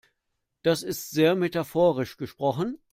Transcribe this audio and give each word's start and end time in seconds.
Das 0.63 0.81
ist 0.81 1.11
sehr 1.11 1.35
metaphorisch 1.35 2.17
gesprochen. 2.17 2.79